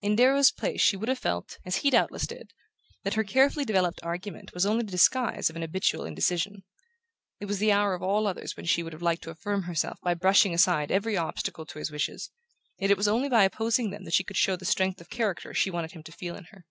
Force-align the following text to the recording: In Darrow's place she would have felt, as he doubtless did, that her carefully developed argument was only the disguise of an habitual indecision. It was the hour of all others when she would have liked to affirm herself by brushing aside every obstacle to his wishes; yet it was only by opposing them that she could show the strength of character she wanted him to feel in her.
In 0.00 0.16
Darrow's 0.16 0.50
place 0.50 0.80
she 0.80 0.96
would 0.96 1.10
have 1.10 1.18
felt, 1.18 1.58
as 1.66 1.76
he 1.84 1.90
doubtless 1.90 2.26
did, 2.26 2.54
that 3.04 3.12
her 3.12 3.22
carefully 3.22 3.66
developed 3.66 4.00
argument 4.02 4.54
was 4.54 4.64
only 4.64 4.84
the 4.86 4.90
disguise 4.90 5.50
of 5.50 5.54
an 5.56 5.60
habitual 5.60 6.06
indecision. 6.06 6.62
It 7.40 7.44
was 7.44 7.58
the 7.58 7.70
hour 7.70 7.92
of 7.92 8.02
all 8.02 8.26
others 8.26 8.56
when 8.56 8.64
she 8.64 8.82
would 8.82 8.94
have 8.94 9.02
liked 9.02 9.20
to 9.24 9.30
affirm 9.30 9.64
herself 9.64 9.98
by 10.00 10.14
brushing 10.14 10.54
aside 10.54 10.90
every 10.90 11.18
obstacle 11.18 11.66
to 11.66 11.78
his 11.78 11.90
wishes; 11.90 12.30
yet 12.78 12.90
it 12.90 12.96
was 12.96 13.06
only 13.06 13.28
by 13.28 13.44
opposing 13.44 13.90
them 13.90 14.04
that 14.04 14.14
she 14.14 14.24
could 14.24 14.38
show 14.38 14.56
the 14.56 14.64
strength 14.64 14.98
of 14.98 15.10
character 15.10 15.52
she 15.52 15.70
wanted 15.70 15.92
him 15.92 16.04
to 16.04 16.12
feel 16.12 16.36
in 16.36 16.44
her. 16.44 16.64